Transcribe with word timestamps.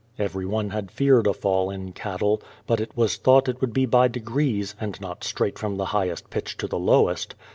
Everyone 0.17 0.71
had 0.71 0.89
feared 0.89 1.27
a 1.27 1.33
fall 1.35 1.69
in 1.69 1.91
cattle, 1.91 2.41
but 2.65 2.79
it 2.79 2.97
was 2.97 3.17
thought 3.17 3.47
it 3.47 3.61
would 3.61 3.71
be 3.71 3.85
by 3.85 4.07
degrees, 4.07 4.73
and 4.81 4.99
not 4.99 5.23
straight 5.23 5.59
from 5.59 5.77
the 5.77 5.85
highest 5.93 6.31
pitch 6.31 6.57
to 6.57 6.65
the 6.67 6.79
lowest. 6.79 7.35